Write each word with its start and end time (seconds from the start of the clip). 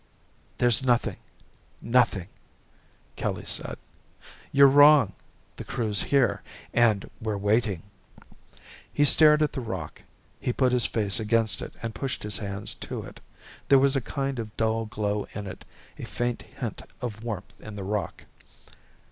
"There's 0.57 0.83
nothing 0.83 1.17
nothing" 1.79 2.27
Kelly 3.17 3.45
said. 3.45 3.77
"You're 4.51 4.65
wrong. 4.67 5.13
The 5.57 5.63
Crew's 5.63 6.01
here 6.01 6.41
and 6.73 7.07
we're 7.21 7.37
waiting." 7.37 7.83
He 8.91 9.05
stared 9.05 9.43
at 9.43 9.53
the 9.53 9.61
rock. 9.61 10.01
He 10.39 10.53
put 10.53 10.71
his 10.71 10.87
face 10.87 11.19
against 11.19 11.61
it 11.61 11.75
and 11.83 11.93
pushed 11.93 12.23
his 12.23 12.37
hands 12.37 12.73
to 12.89 13.03
it. 13.03 13.19
There 13.69 13.77
was 13.77 13.95
a 13.95 14.01
kind 14.01 14.39
of 14.39 14.57
dull 14.57 14.87
glow 14.87 15.27
in 15.35 15.45
it, 15.45 15.65
a 15.99 16.05
faint 16.05 16.41
hint 16.59 16.81
of 16.99 17.23
warmth 17.23 17.61
in 17.61 17.75
the 17.75 17.83
rock. 17.83 18.25